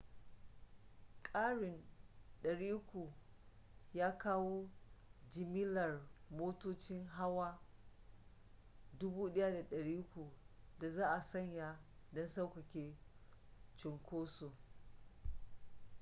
[1.23, 1.81] karin
[2.43, 3.07] 300
[3.93, 4.69] ya kawo
[5.29, 7.59] jimillar motocin hawa
[8.99, 10.29] 1,300
[10.79, 11.79] da za a saya
[12.13, 12.95] don sauƙaƙe
[13.77, 14.51] cunkoson